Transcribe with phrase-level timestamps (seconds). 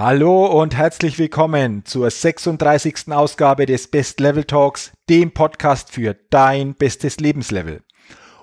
[0.00, 3.10] Hallo und herzlich willkommen zur 36.
[3.10, 7.82] Ausgabe des Best Level Talks, dem Podcast für dein bestes Lebenslevel.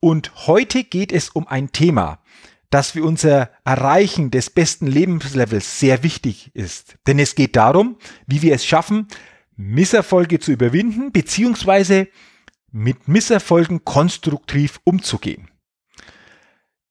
[0.00, 2.18] Und heute geht es um ein Thema,
[2.70, 6.96] das für unser Erreichen des besten Lebenslevels sehr wichtig ist.
[7.06, 9.06] Denn es geht darum, wie wir es schaffen,
[9.54, 12.08] Misserfolge zu überwinden, beziehungsweise
[12.72, 15.48] mit Misserfolgen konstruktiv umzugehen.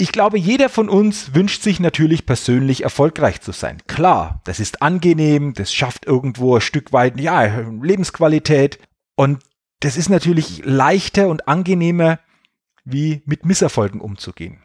[0.00, 3.82] Ich glaube, jeder von uns wünscht sich natürlich persönlich erfolgreich zu sein.
[3.86, 8.78] Klar, das ist angenehm, das schafft irgendwo ein Stück weit, ja, Lebensqualität
[9.14, 9.42] und
[9.80, 12.18] das ist natürlich leichter und angenehmer,
[12.82, 14.62] wie mit Misserfolgen umzugehen.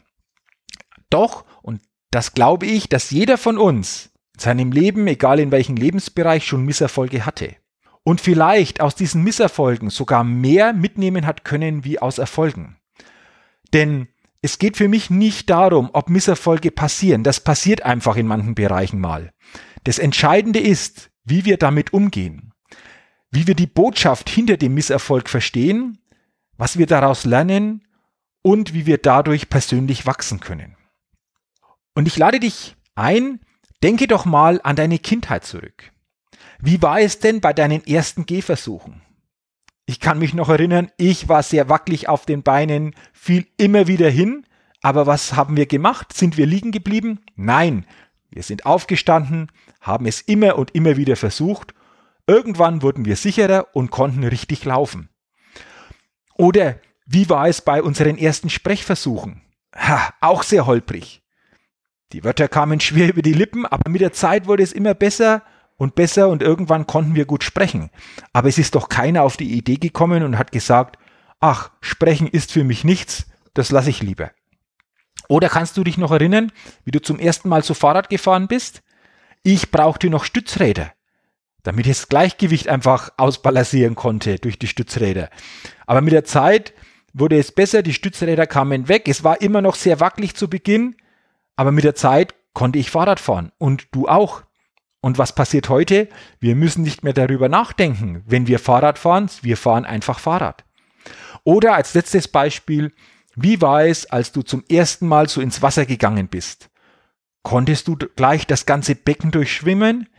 [1.10, 5.76] Doch, und das glaube ich, dass jeder von uns in seinem Leben, egal in welchem
[5.76, 7.58] Lebensbereich, schon Misserfolge hatte.
[8.04, 12.78] Und vielleicht aus diesen Misserfolgen sogar mehr mitnehmen hat können wie aus Erfolgen.
[13.74, 14.08] Denn
[14.46, 17.24] es geht für mich nicht darum, ob Misserfolge passieren.
[17.24, 19.34] Das passiert einfach in manchen Bereichen mal.
[19.86, 22.54] Das Entscheidende ist, wie wir damit umgehen.
[23.32, 25.98] Wie wir die Botschaft hinter dem Misserfolg verstehen,
[26.58, 27.88] was wir daraus lernen
[28.44, 30.78] und wie wir dadurch persönlich wachsen können.
[31.96, 33.40] Und ich lade dich ein,
[33.82, 35.92] denke doch mal an deine Kindheit zurück.
[36.60, 39.02] Wie war es denn bei deinen ersten Gehversuchen?
[39.86, 44.10] Ich kann mich noch erinnern, ich war sehr wackelig auf den Beinen, fiel immer wieder
[44.10, 44.46] hin.
[44.82, 46.14] Aber was haben wir gemacht?
[46.14, 47.20] Sind wir liegen geblieben?
[47.36, 47.86] Nein,
[48.30, 49.52] wir sind aufgestanden,
[49.82, 51.74] haben es immer und immer wieder versucht.
[52.28, 55.10] Irgendwann wurden wir sicherer und konnten richtig laufen.
[56.36, 59.42] Oder wie war es bei unseren ersten Sprechversuchen?
[59.76, 61.22] Ha, auch sehr holprig.
[62.12, 65.44] Die Wörter kamen schwer über die Lippen, aber mit der Zeit wurde es immer besser
[65.78, 67.90] und besser und irgendwann konnten wir gut sprechen.
[68.34, 70.98] Aber es ist doch keiner auf die Idee gekommen und hat gesagt,
[71.40, 74.32] ach, sprechen ist für mich nichts, das lasse ich lieber.
[75.28, 76.52] Oder kannst du dich noch erinnern,
[76.84, 78.84] wie du zum ersten Mal so Fahrrad gefahren bist?
[79.44, 80.92] Ich brauchte noch Stützräder,
[81.64, 85.30] damit ich das Gleichgewicht einfach ausbalancieren konnte durch die Stützräder.
[85.86, 86.74] Aber mit der Zeit
[87.14, 89.08] wurde es besser, die Stützräder kamen weg.
[89.08, 90.96] Es war immer noch sehr wackelig zu Beginn,
[91.56, 94.44] aber mit der Zeit konnte ich Fahrrad fahren und du auch.
[95.06, 96.10] Und was passiert heute?
[96.40, 100.66] Wir müssen nicht mehr darüber nachdenken, wenn wir Fahrrad fahren, wir fahren einfach Fahrrad.
[101.44, 102.92] Oder als letztes Beispiel,
[103.36, 106.72] wie war es, als du zum ersten Mal so ins Wasser gegangen bist?
[107.44, 110.10] Konntest du gleich das ganze Becken durchschwimmen?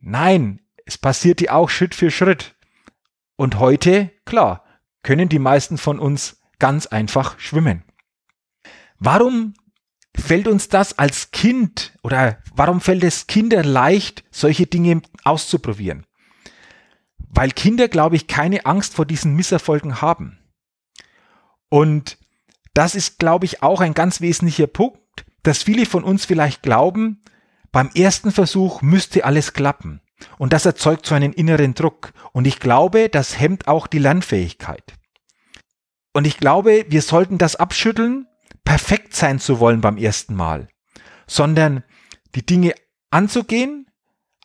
[0.00, 2.56] Nein, es passierte auch Schritt für Schritt.
[3.36, 4.66] Und heute, klar,
[5.02, 7.84] können die meisten von uns ganz einfach schwimmen.
[8.98, 9.54] Warum
[10.16, 16.06] fällt uns das als Kind oder warum fällt es Kinder leicht, solche Dinge auszuprobieren?
[17.28, 20.38] Weil Kinder, glaube ich, keine Angst vor diesen Misserfolgen haben.
[21.68, 22.18] Und
[22.74, 27.22] das ist, glaube ich, auch ein ganz wesentlicher Punkt, dass viele von uns vielleicht glauben,
[27.72, 30.00] beim ersten Versuch müsste alles klappen.
[30.38, 32.12] Und das erzeugt so einen inneren Druck.
[32.32, 34.94] Und ich glaube, das hemmt auch die Lernfähigkeit.
[36.14, 38.26] Und ich glaube, wir sollten das abschütteln
[38.66, 40.68] perfekt sein zu wollen beim ersten Mal,
[41.26, 41.84] sondern
[42.34, 42.74] die Dinge
[43.10, 43.86] anzugehen,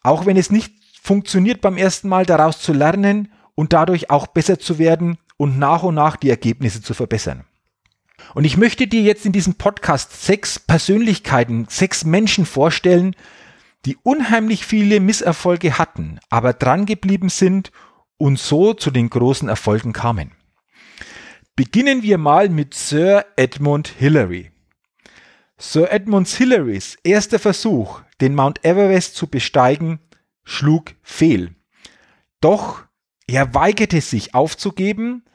[0.03, 4.59] auch wenn es nicht funktioniert beim ersten Mal, daraus zu lernen und dadurch auch besser
[4.59, 7.43] zu werden und nach und nach die Ergebnisse zu verbessern.
[8.35, 13.15] Und ich möchte dir jetzt in diesem Podcast sechs Persönlichkeiten, sechs Menschen vorstellen,
[13.85, 17.71] die unheimlich viele Misserfolge hatten, aber dran geblieben sind
[18.17, 20.31] und so zu den großen Erfolgen kamen.
[21.57, 24.51] Beginnen wir mal mit Sir Edmund Hillary.
[25.57, 29.99] Sir Edmund Hillarys erster Versuch, den Mount Everest zu besteigen,
[30.45, 31.53] schlug fehl.
[32.39, 32.85] Doch
[33.27, 35.25] er weigerte sich aufzugeben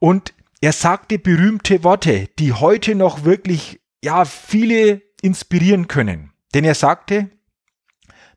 [0.00, 6.32] und er sagte berühmte Worte, die heute noch wirklich, ja, viele inspirieren können.
[6.52, 7.30] Denn er sagte,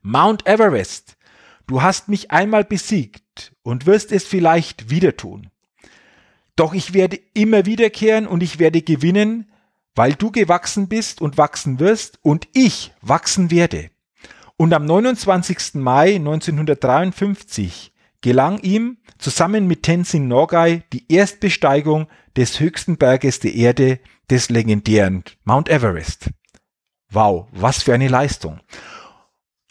[0.02, 1.16] Mount Everest,
[1.66, 5.50] du hast mich einmal besiegt und wirst es vielleicht wieder tun.
[6.56, 9.50] Doch ich werde immer wiederkehren und ich werde gewinnen,
[9.94, 13.90] weil du gewachsen bist und wachsen wirst und ich wachsen werde.
[14.56, 15.74] Und am 29.
[15.74, 22.06] Mai 1953 gelang ihm zusammen mit Tenzin Norgay die Erstbesteigung
[22.36, 26.30] des höchsten Berges der Erde, des legendären Mount Everest.
[27.10, 28.60] Wow, was für eine Leistung.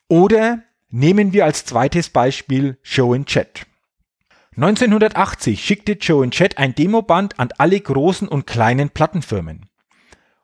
[0.07, 3.65] Oder nehmen wir als zweites Beispiel Show in Chat.
[4.55, 9.69] 1980 schickte Joe Chet ein Demoband an alle großen und kleinen Plattenfirmen.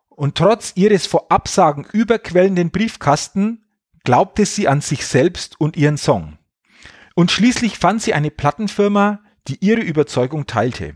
[0.10, 3.66] Und trotz ihres vor Absagen überquellenden Briefkasten
[4.04, 6.38] glaubte sie an sich selbst und ihren Song.
[7.16, 10.96] Und schließlich fand sie eine Plattenfirma, die ihre Überzeugung teilte.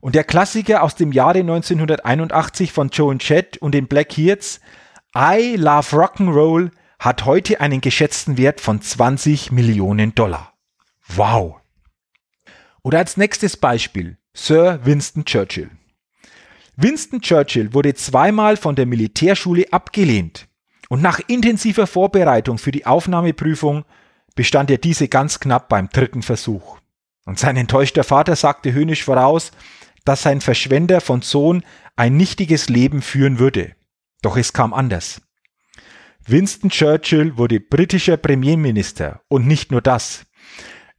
[0.00, 4.60] Und der Klassiker aus dem Jahre 1981 von Joe Chet und den Black Hearts,
[5.16, 10.54] I Love Rock'n'Roll, hat heute einen geschätzten Wert von 20 Millionen Dollar.
[11.08, 11.56] Wow!
[12.84, 15.70] Oder als nächstes Beispiel Sir Winston Churchill.
[16.76, 20.48] Winston Churchill wurde zweimal von der Militärschule abgelehnt
[20.90, 23.84] und nach intensiver Vorbereitung für die Aufnahmeprüfung
[24.34, 26.78] bestand er diese ganz knapp beim dritten Versuch.
[27.24, 29.52] Und sein enttäuschter Vater sagte höhnisch voraus,
[30.04, 31.64] dass sein Verschwender von Sohn
[31.96, 33.74] ein nichtiges Leben führen würde.
[34.20, 35.22] Doch es kam anders.
[36.26, 40.26] Winston Churchill wurde britischer Premierminister und nicht nur das.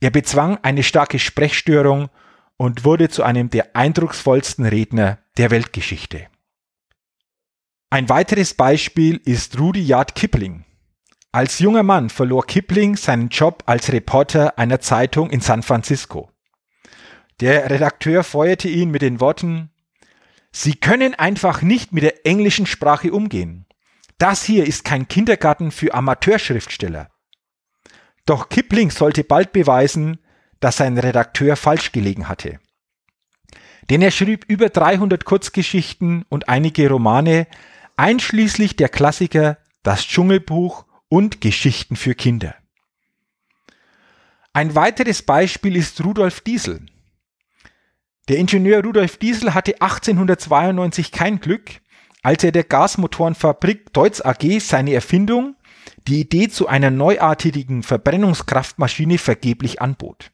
[0.06, 2.10] Er bezwang eine starke Sprechstörung
[2.58, 6.28] und wurde zu einem der eindrucksvollsten Redner der Weltgeschichte.
[7.90, 10.64] Ein weiteres Beispiel ist Rudyard Kipling.
[11.32, 16.30] Als junger Mann verlor Kipling seinen Job als Reporter einer Zeitung in San Francisco.
[17.40, 19.72] Der Redakteur feuerte ihn mit den Worten
[20.52, 23.66] Sie können einfach nicht mit der englischen Sprache umgehen.
[24.20, 27.10] Das hier ist kein Kindergarten für Amateurschriftsteller.
[28.26, 30.20] Doch Kipling sollte bald beweisen,
[30.60, 32.60] dass sein Redakteur falsch gelegen hatte.
[33.90, 37.48] Denn er schrieb über 300 Kurzgeschichten und einige Romane,
[37.98, 42.56] einschließlich der Klassiker Das Dschungelbuch und Geschichten für Kinder.
[44.54, 46.86] Ein weiteres Beispiel ist Rudolf Diesel.
[48.28, 51.70] Der Ingenieur Rudolf Diesel hatte 1892 kein Glück,
[52.24, 55.55] als er der Gasmotorenfabrik Deutz AG seine Erfindung,
[56.08, 60.32] die Idee zu einer neuartigen Verbrennungskraftmaschine vergeblich anbot.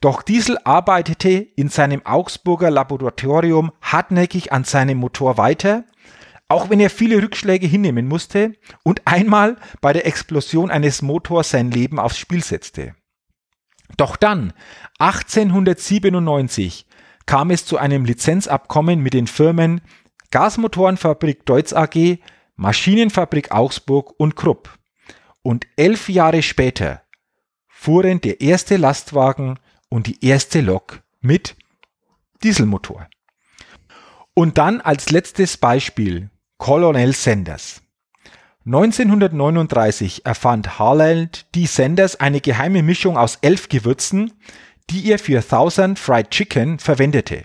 [0.00, 5.84] Doch Diesel arbeitete in seinem Augsburger Laboratorium hartnäckig an seinem Motor weiter,
[6.46, 8.54] auch wenn er viele Rückschläge hinnehmen musste
[8.84, 12.94] und einmal bei der Explosion eines Motors sein Leben aufs Spiel setzte.
[13.96, 14.52] Doch dann,
[14.98, 16.86] 1897,
[17.26, 19.80] kam es zu einem Lizenzabkommen mit den Firmen
[20.30, 22.18] Gasmotorenfabrik Deutz AG,
[22.58, 24.76] Maschinenfabrik Augsburg und Krupp.
[25.42, 27.02] Und elf Jahre später
[27.68, 31.54] fuhren der erste Lastwagen und die erste Lok mit
[32.42, 33.08] Dieselmotor.
[34.34, 37.80] Und dann als letztes Beispiel Colonel Sanders.
[38.66, 41.64] 1939 erfand Harland D.
[41.64, 44.32] Sanders eine geheime Mischung aus elf Gewürzen,
[44.90, 47.44] die er für Thousand Fried Chicken verwendete.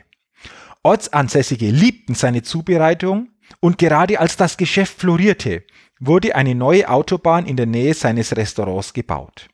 [0.82, 5.64] Ortsansässige liebten seine Zubereitung und gerade als das Geschäft florierte,
[6.00, 9.50] wurde eine neue Autobahn in der Nähe seines Restaurants gebaut.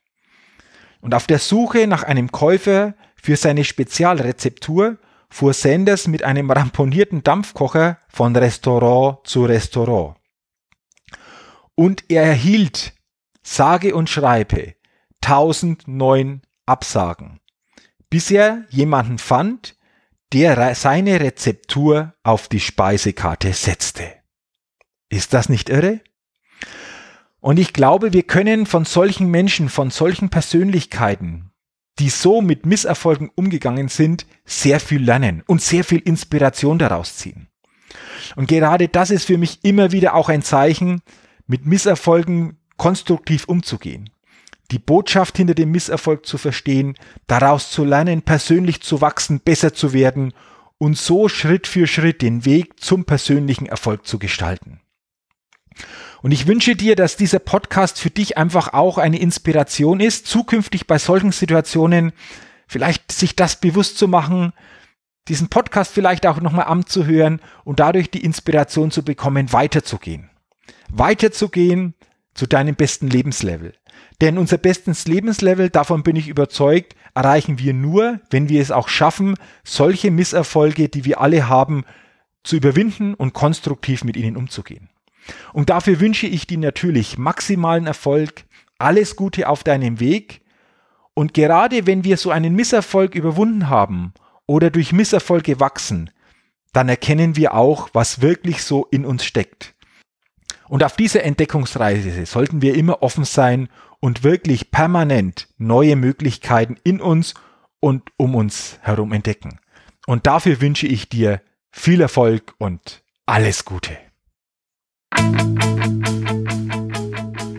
[1.02, 4.98] Und auf der Suche nach einem Käufer für seine Spezialrezeptur
[5.30, 10.18] fuhr Sanders mit einem ramponierten Dampfkocher von Restaurant zu Restaurant.
[11.76, 12.94] Und er erhielt,
[13.42, 14.76] sage und schreibe,
[15.22, 17.40] 1009 Absagen,
[18.10, 19.76] bis er jemanden fand,
[20.34, 24.04] der seine Rezeptur auf die Speisekarte setzte.
[25.10, 26.02] Ist das nicht irre?
[27.40, 31.52] Und ich glaube, wir können von solchen Menschen, von solchen Persönlichkeiten,
[31.98, 37.48] die so mit Misserfolgen umgegangen sind, sehr viel lernen und sehr viel Inspiration daraus ziehen.
[38.36, 41.02] Und gerade das ist für mich immer wieder auch ein Zeichen,
[41.48, 44.12] mit Misserfolgen konstruktiv umzugehen.
[44.72, 46.96] Die Botschaft hinter dem Misserfolg zu verstehen,
[47.28, 50.34] daraus zu lernen, persönlich zu wachsen, besser zu werden
[50.78, 54.82] und so Schritt für Schritt den Weg zum persönlichen Erfolg zu gestalten.
[56.22, 60.88] Und ich wünsche dir, dass dieser Podcast für dich einfach auch eine Inspiration ist, zukünftig
[60.88, 62.12] bei solchen Situationen
[62.68, 64.54] vielleicht sich das bewusst zu machen,
[65.28, 70.30] diesen Podcast vielleicht auch nochmal anzuhören und dadurch die Inspiration zu bekommen, weiterzugehen.
[70.90, 71.94] Weiterzugehen
[72.40, 73.74] zu deinem besten Lebenslevel.
[74.22, 78.88] Denn unser bestes Lebenslevel, davon bin ich überzeugt, erreichen wir nur, wenn wir es auch
[78.88, 81.84] schaffen, solche Misserfolge, die wir alle haben,
[82.46, 84.88] zu überwinden und konstruktiv mit ihnen umzugehen.
[85.52, 88.46] Und dafür wünsche ich dir natürlich maximalen Erfolg,
[88.78, 90.40] alles Gute auf deinem Weg.
[91.14, 94.14] Und gerade wenn wir so einen Misserfolg überwunden haben
[94.46, 96.10] oder durch Misserfolge wachsen,
[96.72, 99.76] dann erkennen wir auch, was wirklich so in uns steckt.
[100.70, 107.02] Und auf dieser Entdeckungsreise sollten wir immer offen sein und wirklich permanent neue Möglichkeiten in
[107.02, 107.34] uns
[107.80, 109.60] und um uns herum entdecken.
[110.06, 113.98] Und dafür wünsche ich dir viel Erfolg und alles Gute.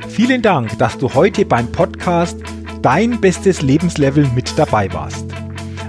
[0.09, 2.38] Vielen Dank, dass du heute beim Podcast
[2.83, 5.26] Dein bestes Lebenslevel mit dabei warst.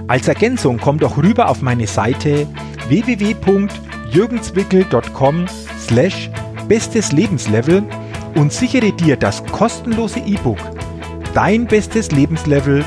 [0.08, 2.46] Als Ergänzung komm doch rüber auf meine Seite
[2.88, 5.46] www.jürgenzwickel.com
[5.78, 6.30] slash
[6.72, 7.82] bestes Lebenslevel
[8.34, 10.56] und sichere dir das kostenlose E-Book
[11.34, 12.82] Dein bestes Lebenslevel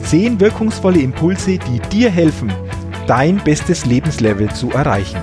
[0.00, 2.52] 10 wirkungsvolle Impulse, die dir helfen,
[3.06, 5.20] dein bestes Lebenslevel zu erreichen.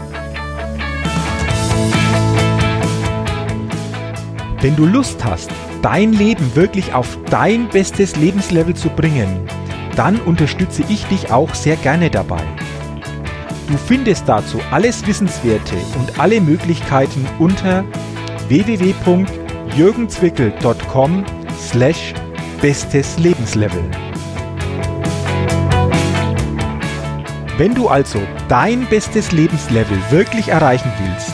[4.61, 9.41] Wenn du Lust hast, dein Leben wirklich auf dein bestes Lebenslevel zu bringen,
[9.97, 12.43] dann unterstütze ich dich auch sehr gerne dabei.
[13.67, 17.83] Du findest dazu alles Wissenswerte und alle Möglichkeiten unter
[18.47, 21.25] www.jürgenzwickel.com
[21.59, 22.13] slash
[22.61, 23.83] bestes Lebenslevel.
[27.57, 31.33] Wenn du also dein bestes Lebenslevel wirklich erreichen willst,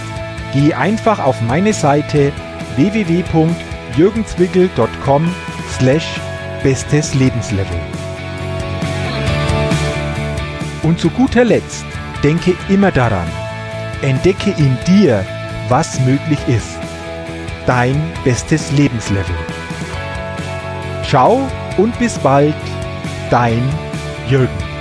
[0.54, 2.32] geh einfach auf meine Seite
[2.78, 5.32] www.jürgenzwickel.com
[5.78, 6.20] slash
[6.64, 7.78] bestes Lebenslevel.
[10.82, 11.86] Und zu guter Letzt
[12.24, 13.28] denke immer daran,
[14.02, 15.26] entdecke in dir,
[15.70, 16.80] was möglich ist.
[17.66, 19.36] Dein bestes Lebenslevel.
[21.04, 22.56] Ciao und bis bald,
[23.30, 23.62] dein
[24.30, 24.73] Jürgen.